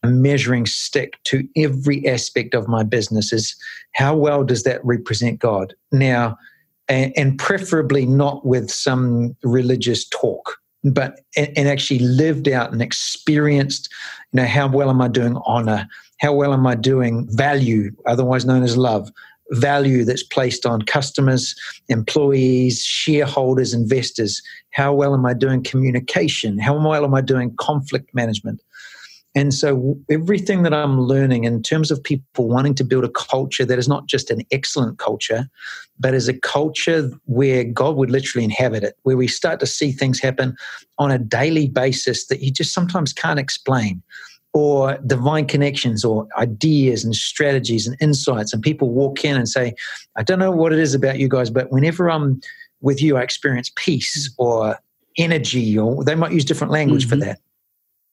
[0.05, 3.57] measuring stick to every aspect of my business is
[3.93, 5.75] how well does that represent God?
[5.93, 6.39] Now,
[6.89, 13.89] and, and preferably not with some religious talk but and, actually lived out and experienced
[14.33, 18.45] you know how well am i doing honor how well am I doing value, otherwise
[18.45, 19.11] known as love?
[19.51, 21.55] Value that's placed on customers,
[21.89, 24.43] employees, shareholders, investors.
[24.71, 26.59] How well am I doing communication?
[26.59, 28.61] How well am I doing conflict management?
[29.37, 33.67] And so, everything that I'm learning in terms of people wanting to build a culture
[33.67, 35.47] that is not just an excellent culture,
[36.01, 39.93] but is a culture where God would literally inhabit it, where we start to see
[39.93, 40.57] things happen
[40.99, 44.03] on a daily basis that you just sometimes can't explain
[44.55, 48.55] or divine connections or ideas and strategies and insights.
[48.55, 49.75] And people walk in and say,
[50.17, 52.41] I don't know what it is about you guys, but whenever I'm
[52.81, 54.79] with you, I experience peace or
[55.19, 57.21] energy, or they might use different language mm-hmm.
[57.21, 57.39] for that.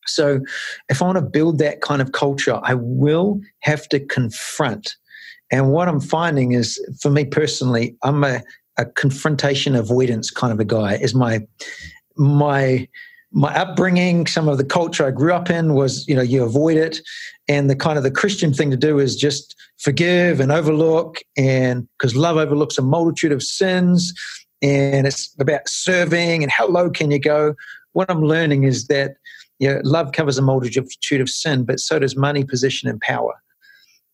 [0.08, 0.42] So,
[0.90, 4.96] if I want to build that kind of culture, I will have to confront.
[5.52, 8.42] And what I'm finding is, for me personally, I'm a,
[8.78, 10.96] a confrontation avoidance kind of a guy.
[10.96, 11.46] Is my
[12.16, 12.88] my
[13.34, 16.78] my upbringing, some of the culture I grew up in was, you know, you avoid
[16.78, 17.00] it.
[17.48, 21.18] And the kind of the Christian thing to do is just forgive and overlook.
[21.36, 24.14] And because love overlooks a multitude of sins
[24.62, 27.56] and it's about serving and how low can you go.
[27.94, 29.16] What I'm learning is that,
[29.60, 33.34] you know, love covers a multitude of sin, but so does money, position, and power.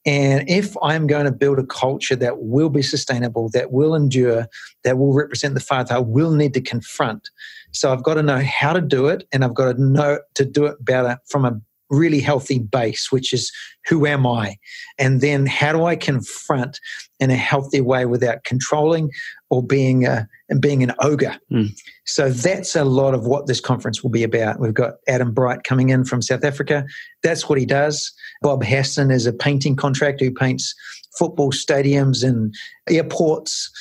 [0.06, 4.48] And if I'm going to build a culture that will be sustainable, that will endure,
[4.84, 7.30] that will represent the Father, I will need to confront.
[7.72, 10.46] So I've got to know how to do it, and I've got to know to
[10.46, 13.52] do it better from a really healthy base, which is
[13.88, 14.58] who am I?
[14.98, 16.80] And then how do I confront
[17.20, 19.10] in a healthy way without controlling
[19.50, 21.38] or being a, and being an ogre?
[21.52, 21.78] Mm.
[22.06, 24.60] So that's a lot of what this conference will be about.
[24.60, 26.86] We've got Adam Bright coming in from South Africa.
[27.24, 28.12] That's what he does.
[28.42, 30.76] Bob Hasson is a painting contractor who paints
[31.18, 32.54] football stadiums and
[32.90, 33.72] airports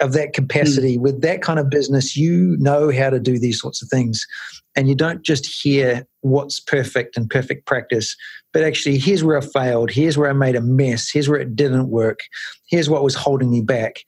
[0.00, 0.98] of that capacity.
[0.98, 1.00] Mm.
[1.00, 4.26] With that kind of business, you know how to do these sorts of things.
[4.74, 8.14] And you don't just hear what's perfect and perfect practice,
[8.52, 9.90] but actually, here's where I failed.
[9.90, 11.10] Here's where I made a mess.
[11.10, 12.20] Here's where it didn't work.
[12.68, 14.02] Here's what was holding me back.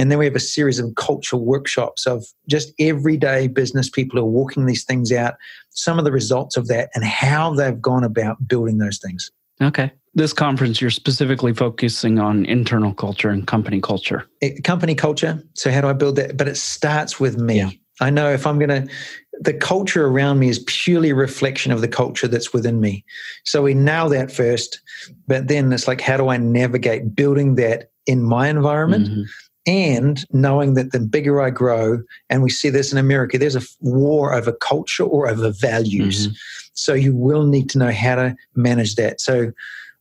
[0.00, 4.24] And then we have a series of cultural workshops of just everyday business people who
[4.24, 5.34] are walking these things out,
[5.68, 9.30] some of the results of that, and how they've gone about building those things.
[9.60, 9.92] Okay.
[10.14, 14.26] This conference, you're specifically focusing on internal culture and company culture.
[14.40, 15.44] It, company culture.
[15.52, 16.34] So, how do I build that?
[16.34, 17.58] But it starts with me.
[17.58, 17.70] Yeah.
[18.00, 18.94] I know if I'm going to,
[19.32, 23.04] the culture around me is purely a reflection of the culture that's within me.
[23.44, 24.80] So, we nail that first.
[25.26, 29.06] But then it's like, how do I navigate building that in my environment?
[29.06, 29.22] Mm-hmm
[29.70, 33.62] and knowing that the bigger I grow, and we see this in America, there's a
[33.80, 36.26] war over culture or over values.
[36.26, 36.34] Mm-hmm.
[36.74, 39.20] So you will need to know how to manage that.
[39.20, 39.52] So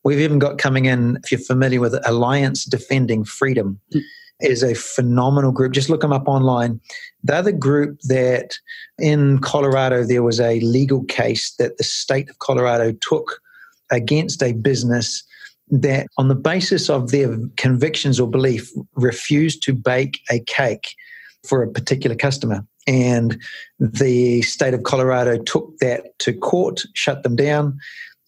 [0.03, 4.01] We've even got coming in, if you're familiar with Alliance Defending Freedom, mm.
[4.39, 5.73] is a phenomenal group.
[5.73, 6.79] Just look them up online.
[7.23, 8.57] They're the group that
[8.97, 13.41] in Colorado, there was a legal case that the state of Colorado took
[13.91, 15.23] against a business
[15.69, 20.95] that, on the basis of their convictions or belief, refused to bake a cake
[21.47, 22.65] for a particular customer.
[22.87, 23.39] And
[23.79, 27.77] the state of Colorado took that to court, shut them down.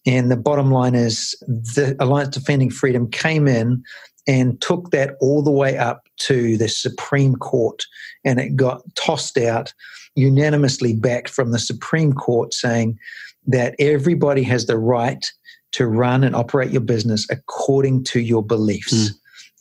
[0.06, 3.84] And the bottom line is the Alliance Defending Freedom came in
[4.27, 7.84] and took that all the way up to the Supreme Court.
[8.23, 9.73] And it got tossed out,
[10.15, 12.99] unanimously back from the Supreme Court, saying
[13.47, 15.32] that everybody has the right
[15.73, 18.93] to run and operate your business according to your beliefs.
[18.93, 19.10] Mm.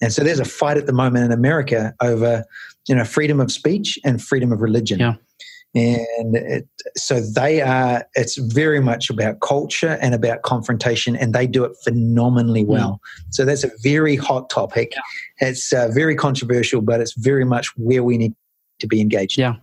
[0.02, 2.44] And so there's a fight at the moment in America over
[2.88, 5.14] you know freedom of speech and freedom of religion yeah
[5.74, 11.46] and it, so they are it's very much about culture and about confrontation and they
[11.46, 12.72] do it phenomenally hmm.
[12.72, 13.22] well mm.
[13.30, 15.48] so that's a very hot topic yeah.
[15.48, 18.34] it's uh, very controversial but it's very much where we need
[18.80, 19.54] to be engaged yeah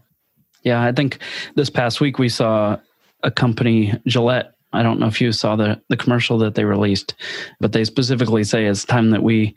[0.63, 1.19] yeah i think
[1.55, 2.77] this past week we saw
[3.23, 7.15] a company gillette I don't know if you saw the, the commercial that they released,
[7.60, 9.56] but they specifically say it's time that we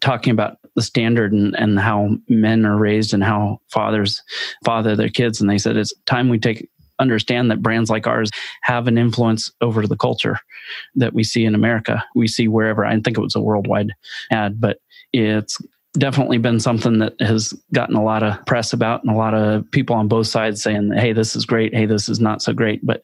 [0.00, 4.22] talking about the standard and, and how men are raised and how fathers
[4.64, 5.40] father their kids.
[5.40, 6.68] And they said it's time we take
[6.98, 8.30] understand that brands like ours
[8.62, 10.38] have an influence over the culture
[10.96, 12.04] that we see in America.
[12.14, 12.84] We see wherever.
[12.84, 13.92] I think it was a worldwide
[14.30, 14.78] ad, but
[15.12, 15.58] it's
[15.94, 19.68] definitely been something that has gotten a lot of press about and a lot of
[19.70, 22.84] people on both sides saying hey this is great hey this is not so great
[22.84, 23.00] but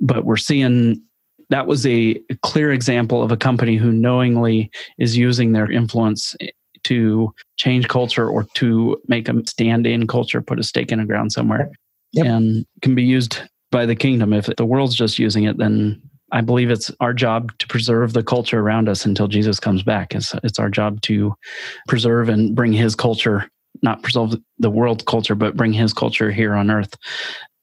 [0.00, 1.02] but we're seeing
[1.50, 6.36] that was a clear example of a company who knowingly is using their influence
[6.84, 11.04] to change culture or to make a stand in culture, put a stake in the
[11.04, 11.70] ground somewhere,
[12.12, 12.26] yep.
[12.26, 14.32] and can be used by the kingdom.
[14.32, 16.00] If the world's just using it, then
[16.32, 20.14] I believe it's our job to preserve the culture around us until Jesus comes back.
[20.14, 21.34] It's, it's our job to
[21.86, 23.50] preserve and bring his culture,
[23.82, 26.94] not preserve the world culture, but bring his culture here on earth.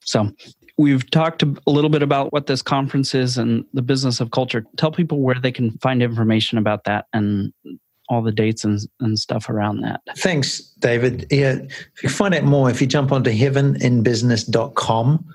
[0.01, 0.31] So
[0.77, 4.65] We've talked a little bit about what this conference is and the business of culture.
[4.75, 7.53] Tell people where they can find information about that and
[8.09, 10.01] all the dates and, and stuff around that.
[10.17, 11.27] Thanks, David.
[11.31, 11.59] Yeah,
[11.95, 15.25] if you find out more, if you jump onto heaveninbusiness.com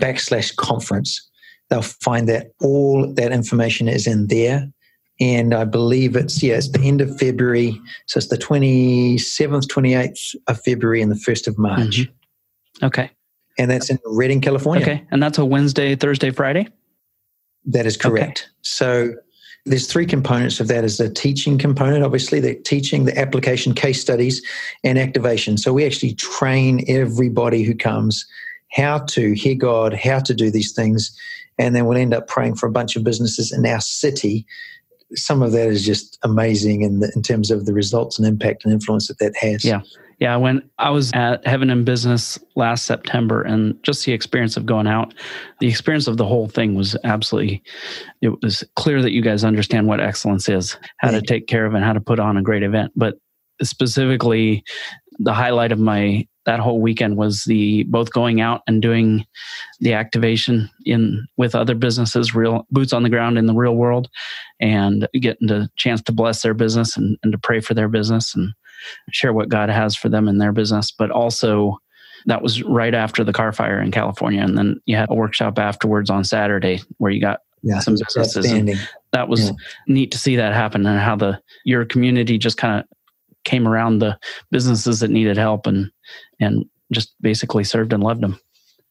[0.00, 1.30] backslash conference,
[1.70, 4.68] they'll find that all that information is in there.
[5.20, 7.80] And I believe it's, yeah, it's the end of February.
[8.06, 12.00] So it's the 27th, 28th of February and the 1st of March.
[12.00, 12.84] Mm-hmm.
[12.86, 13.10] Okay
[13.58, 14.82] and that's in Redding, California.
[14.82, 16.68] Okay, and that's a Wednesday, Thursday, Friday.
[17.64, 18.40] That is correct.
[18.40, 18.50] Okay.
[18.62, 19.14] So
[19.64, 20.84] there's three components of that.
[20.84, 24.42] Is the teaching component, obviously, the teaching, the application, case studies,
[24.82, 25.56] and activation.
[25.56, 28.26] So we actually train everybody who comes
[28.72, 31.16] how to hear God, how to do these things,
[31.58, 34.46] and then we'll end up praying for a bunch of businesses in our city.
[35.14, 38.64] Some of that is just amazing in, the, in terms of the results and impact
[38.64, 39.64] and influence that that has.
[39.64, 39.82] Yeah.
[40.22, 44.64] Yeah, when I was at Heaven in Business last September and just the experience of
[44.64, 45.14] going out,
[45.58, 47.60] the experience of the whole thing was absolutely,
[48.20, 51.74] it was clear that you guys understand what excellence is, how to take care of
[51.74, 52.92] and how to put on a great event.
[52.94, 53.16] But
[53.64, 54.62] specifically,
[55.18, 59.26] the highlight of my that whole weekend was the both going out and doing
[59.80, 64.08] the activation in with other businesses real boots on the ground in the real world
[64.60, 68.36] and getting the chance to bless their business and, and to pray for their business
[68.36, 68.52] and
[69.10, 71.78] share what God has for them in their business, but also
[72.26, 74.42] that was right after the Carr Fire in California.
[74.42, 78.78] And then you had a workshop afterwards on Saturday where you got yeah, some businesses.
[79.12, 79.52] That was yeah.
[79.88, 82.86] neat to see that happen and how the your community just kind of
[83.44, 84.18] came around the
[84.50, 85.90] businesses that needed help and
[86.40, 88.38] and just basically served and loved them.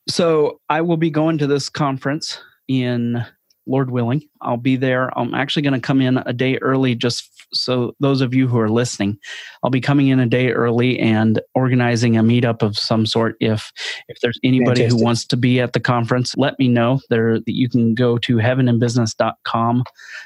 [0.08, 3.24] So I will be going to this conference in
[3.68, 4.24] Lord willing.
[4.42, 5.18] I'll be there.
[5.18, 8.60] I'm actually going to come in a day early just so those of you who
[8.60, 9.18] are listening,
[9.64, 13.36] I'll be coming in a day early and organizing a meetup of some sort.
[13.40, 13.72] If
[14.08, 15.00] if there's anybody Fantastic.
[15.00, 17.00] who wants to be at the conference, let me know.
[17.10, 19.84] There that you can go to heaveninbusiness.com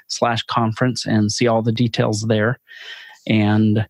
[0.08, 2.60] slash conference and see all the details there.
[3.28, 3.88] And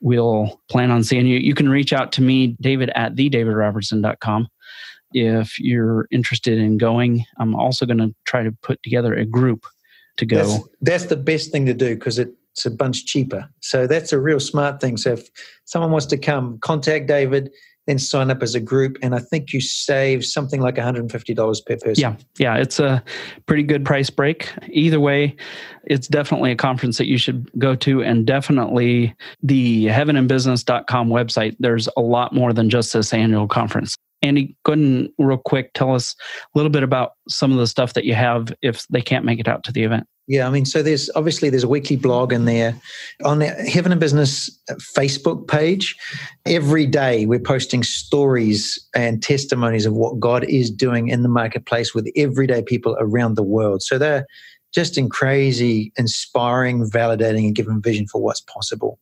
[0.00, 1.38] we'll plan on seeing you.
[1.38, 4.48] You can reach out to me, David at the thedavidrobertson.com
[5.14, 7.24] if you're interested in going.
[7.38, 9.64] I'm also going to try to put together a group
[10.18, 10.36] to go.
[10.36, 12.18] That's, that's the best thing to do because
[12.54, 13.48] it's a bunch cheaper.
[13.60, 14.96] So that's a real smart thing.
[14.96, 15.28] So if
[15.64, 17.50] someone wants to come, contact David,
[17.86, 21.76] then sign up as a group, and I think you save something like $150 per
[21.76, 21.94] person.
[22.00, 23.02] Yeah, yeah, it's a
[23.44, 24.50] pretty good price break.
[24.68, 25.36] Either way,
[25.84, 31.56] it's definitely a conference that you should go to, and definitely the heaveninbusiness.com website.
[31.58, 33.96] There's a lot more than just this annual conference.
[34.24, 36.16] Andy, go ahead and real quick tell us
[36.54, 39.38] a little bit about some of the stuff that you have if they can't make
[39.38, 40.06] it out to the event.
[40.26, 42.74] Yeah, I mean, so there's obviously there's a weekly blog in there
[43.24, 44.48] on the Heaven in Business
[44.96, 45.94] Facebook page.
[46.46, 51.94] Every day we're posting stories and testimonies of what God is doing in the marketplace
[51.94, 53.82] with everyday people around the world.
[53.82, 54.26] So they're
[54.72, 58.98] just in crazy, inspiring, validating, and giving vision for what's possible.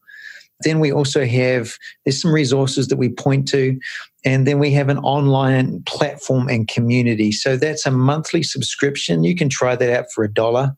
[0.62, 3.78] Then we also have there's some resources that we point to,
[4.24, 7.32] and then we have an online platform and community.
[7.32, 9.24] So that's a monthly subscription.
[9.24, 10.76] You can try that out for a dollar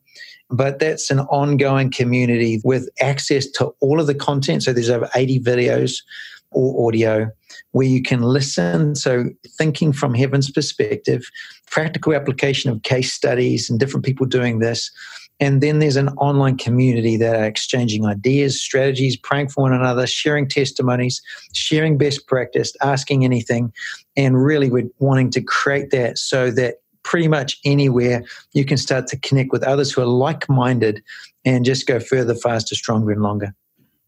[0.51, 4.61] but that's an ongoing community with access to all of the content.
[4.61, 6.03] So there's over 80 videos
[6.51, 7.31] or audio
[7.71, 8.95] where you can listen.
[8.95, 9.25] So,
[9.57, 11.29] thinking from heaven's perspective,
[11.69, 14.91] practical application of case studies and different people doing this.
[15.39, 20.07] And then there's an online community that are exchanging ideas, strategies, praying for one another,
[20.07, 21.21] sharing testimonies,
[21.53, 23.73] sharing best practice, asking anything.
[24.15, 28.23] And really, we're wanting to create that so that pretty much anywhere
[28.53, 31.03] you can start to connect with others who are like minded
[31.43, 33.53] and just go further, faster, stronger, and longer.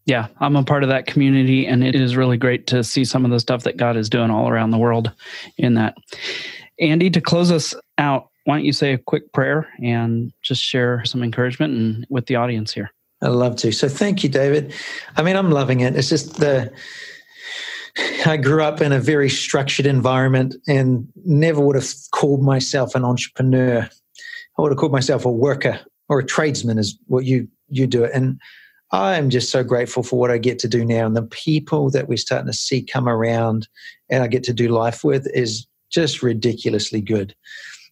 [0.04, 3.26] Yeah, I'm a part of that community, and it is really great to see some
[3.26, 5.12] of the stuff that God is doing all around the world
[5.58, 5.98] in that.
[6.80, 11.04] Andy, to close us out, why don't you say a quick prayer and just share
[11.04, 12.90] some encouragement and, with the audience here?
[13.22, 13.72] I'd love to.
[13.72, 14.72] So thank you, David.
[15.16, 15.96] I mean, I'm loving it.
[15.96, 16.72] It's just the
[18.26, 23.04] I grew up in a very structured environment and never would have called myself an
[23.04, 23.88] entrepreneur.
[24.58, 28.04] I would have called myself a worker or a tradesman, is what you you do
[28.04, 28.12] it.
[28.14, 28.40] And
[28.92, 31.90] I am just so grateful for what I get to do now and the people
[31.90, 33.68] that we're starting to see come around
[34.08, 37.34] and I get to do life with is just ridiculously good.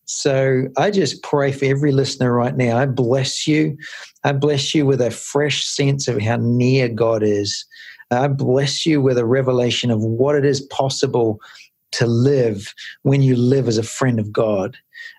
[0.06, 2.78] So I just pray for every listener right now.
[2.78, 3.76] I bless you.
[4.24, 7.64] I bless you with a fresh sense of how near God is.
[8.12, 11.40] I bless you with a revelation of what it is possible
[11.92, 14.76] to live when you live as a friend of God.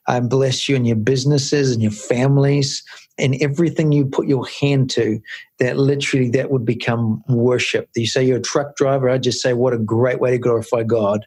[0.07, 2.81] I bless you in your businesses and your families
[3.17, 5.19] and everything you put your hand to
[5.59, 7.89] that literally that would become worship.
[7.95, 10.83] You say you're a truck driver, I just say what a great way to glorify
[10.83, 11.25] God.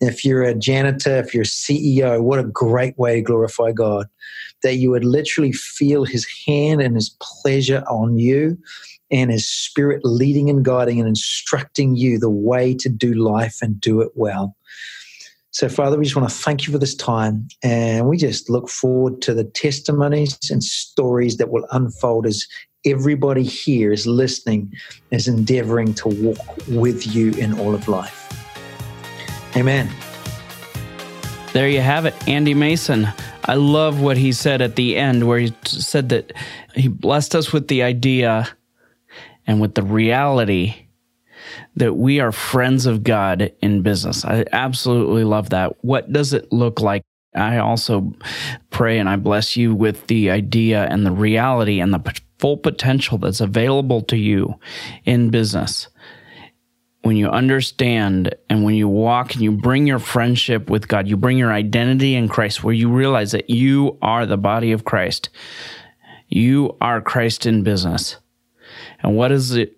[0.00, 4.06] If you're a janitor, if you're a CEO, what a great way to glorify God.
[4.62, 8.58] That you would literally feel his hand and his pleasure on you
[9.10, 13.80] and his spirit leading and guiding and instructing you the way to do life and
[13.80, 14.55] do it well.
[15.56, 17.48] So, Father, we just want to thank you for this time.
[17.62, 22.46] And we just look forward to the testimonies and stories that will unfold as
[22.84, 24.70] everybody here is listening,
[25.12, 28.22] is endeavoring to walk with you in all of life.
[29.56, 29.88] Amen.
[31.54, 33.08] There you have it, Andy Mason.
[33.46, 36.34] I love what he said at the end, where he said that
[36.74, 38.46] he blessed us with the idea
[39.46, 40.85] and with the reality
[41.76, 44.24] that we are friends of God in business.
[44.24, 45.84] I absolutely love that.
[45.84, 47.02] What does it look like?
[47.34, 48.14] I also
[48.70, 53.18] pray and I bless you with the idea and the reality and the full potential
[53.18, 54.54] that's available to you
[55.04, 55.88] in business.
[57.02, 61.16] When you understand and when you walk and you bring your friendship with God, you
[61.16, 65.28] bring your identity in Christ, where you realize that you are the body of Christ.
[66.28, 68.16] You are Christ in business.
[69.02, 69.76] And what is it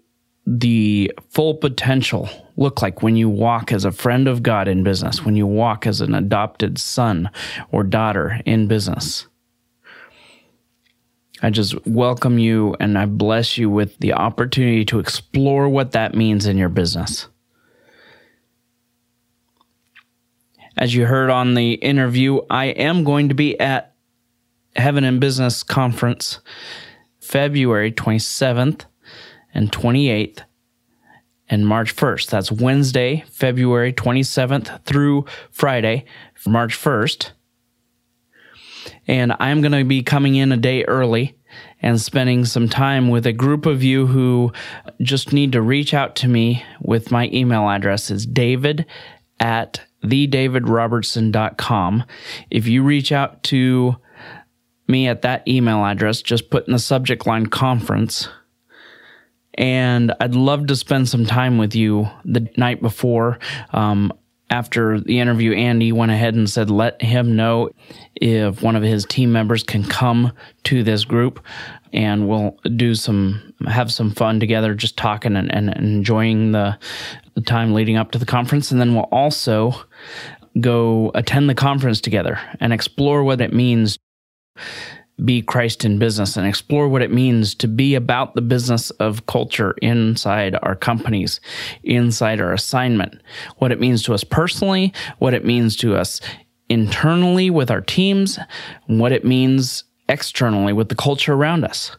[0.51, 2.27] the full potential
[2.57, 5.87] look like when you walk as a friend of God in business, when you walk
[5.87, 7.29] as an adopted son
[7.71, 9.27] or daughter in business.
[11.43, 16.15] I just welcome you and I bless you with the opportunity to explore what that
[16.15, 17.29] means in your business.
[20.79, 23.95] As you heard on the interview, I am going to be at
[24.77, 26.41] Heaven in Business Conference
[27.21, 28.87] February 27th
[29.59, 30.43] and 28th
[31.49, 32.31] and March 1st.
[32.31, 36.05] That's Wednesday, February 27th through Friday,
[36.47, 37.33] March 1st.
[39.09, 41.37] And I'm going to be coming in a day early
[41.83, 44.53] and spending some time with a group of you who
[45.03, 48.87] just need to reach out to me with my email address is david
[49.41, 52.05] at thedavidrobertson.com.
[52.51, 53.97] If you reach out to
[54.87, 58.29] me at that email address, just put in the subject line conference
[59.59, 63.41] and I'd love to spend some time with you the night before.
[63.73, 64.13] Um,
[64.51, 67.71] after the interview, Andy went ahead and said, let him know
[68.15, 70.33] if one of his team members can come
[70.65, 71.45] to this group
[71.93, 76.79] and we'll do some, have some fun together, just talking and, and enjoying the,
[77.35, 78.71] the time leading up to the conference.
[78.71, 79.75] And then we'll also
[80.61, 83.99] go attend the conference together and explore what it means
[85.25, 89.27] be Christ in business and explore what it means to be about the business of
[89.27, 91.41] culture inside our companies,
[91.83, 93.21] inside our assignment,
[93.57, 96.21] what it means to us personally, what it means to us
[96.69, 98.39] internally with our teams,
[98.87, 101.97] what it means externally with the culture around us.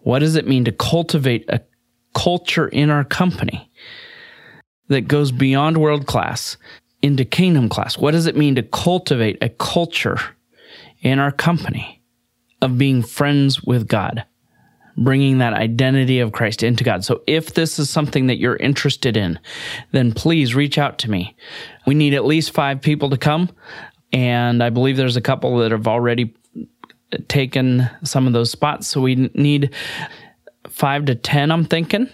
[0.00, 1.60] What does it mean to cultivate a
[2.14, 3.70] culture in our company
[4.88, 6.56] that goes beyond world class
[7.02, 7.98] into kingdom class?
[7.98, 10.18] What does it mean to cultivate a culture
[11.02, 12.01] in our company
[12.62, 14.24] of being friends with God?
[14.96, 17.04] bringing that identity of Christ into God.
[17.04, 19.38] So if this is something that you're interested in,
[19.92, 21.36] then please reach out to me.
[21.86, 23.50] We need at least five people to come.
[24.12, 26.34] And I believe there's a couple that have already
[27.28, 28.86] taken some of those spots.
[28.86, 29.74] So we need
[30.68, 32.08] five to 10, I'm thinking.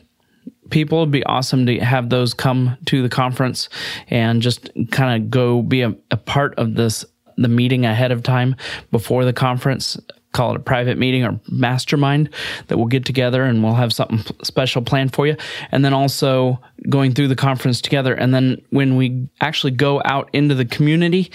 [0.71, 3.69] People It'd be awesome to have those come to the conference
[4.09, 7.05] and just kind of go be a, a part of this
[7.39, 8.57] the meeting ahead of time
[8.91, 9.97] before the conference
[10.39, 12.31] call it a private meeting or mastermind
[12.69, 15.35] that we'll get together and we'll have something special planned for you.
[15.73, 18.15] And then also going through the conference together.
[18.15, 21.33] And then when we actually go out into the community,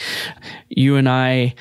[0.70, 1.54] you and I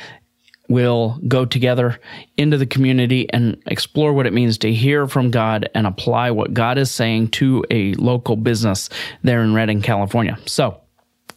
[0.69, 1.99] will go together
[2.37, 6.55] into the community and explore what it means to hear from God and apply what
[6.55, 8.89] God is saying to a local business
[9.25, 10.39] there in Redding, California.
[10.47, 10.81] So,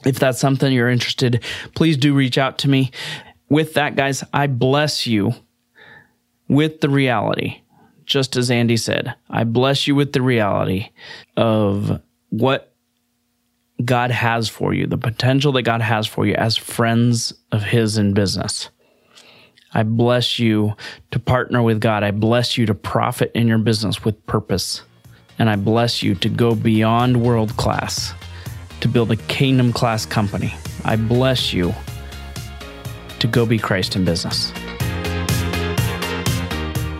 [0.05, 1.43] if that's something you're interested,
[1.73, 2.91] please do reach out to me.
[3.49, 5.33] With that, guys, I bless you
[6.47, 7.61] with the reality,
[8.05, 9.15] just as Andy said.
[9.29, 10.89] I bless you with the reality
[11.35, 12.73] of what
[13.83, 17.97] God has for you, the potential that God has for you as friends of His
[17.97, 18.69] in business.
[19.73, 20.75] I bless you
[21.11, 22.03] to partner with God.
[22.03, 24.81] I bless you to profit in your business with purpose.
[25.37, 28.13] And I bless you to go beyond world class
[28.79, 30.53] to build a kingdom class company.
[30.85, 31.73] I bless you
[33.19, 34.53] to go be Christ in business.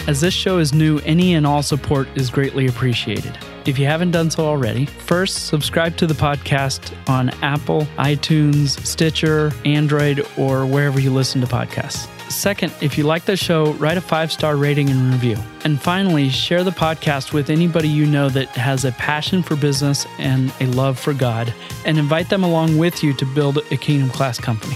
[0.08, 3.39] As this show is new, any and all support is greatly appreciated.
[3.66, 9.51] If you haven't done so already, first subscribe to the podcast on Apple, iTunes, Stitcher,
[9.66, 12.08] Android, or wherever you listen to podcasts.
[12.30, 15.38] Second, if you like the show, write a five star rating and review.
[15.64, 20.06] And finally, share the podcast with anybody you know that has a passion for business
[20.20, 21.51] and a love for God,
[21.84, 24.76] and invite them along with you to build a kingdom class company.